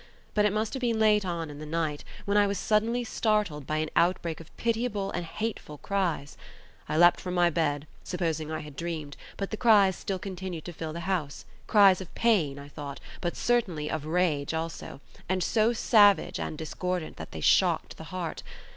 [0.33, 3.67] But it must have been late on in the night, when I was suddenly startled
[3.67, 6.37] by an outbreak of pitiable and hateful cries.
[6.89, 10.73] I leaped from my bed, supposing I had dreamed; but the cries still continued to
[10.73, 15.71] fill the house, cries of pain, I thought, but certainly of rage also, and so
[15.71, 18.41] savage and discordant that they shocked the heart.